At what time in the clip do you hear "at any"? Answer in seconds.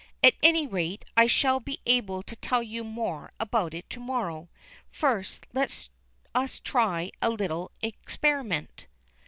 0.23-0.65